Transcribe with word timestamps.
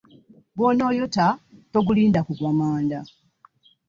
Gw'onooyota, 0.55 1.25
togulinda 1.71 2.19
kugwa 2.27 2.51
manda 2.57 2.99